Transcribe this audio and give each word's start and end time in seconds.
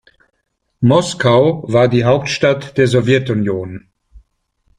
Moskau 0.81 1.63
war 1.71 1.87
die 1.87 2.05
Hauptstadt 2.05 2.75
der 2.79 2.87
Sowjetunion. 2.87 3.89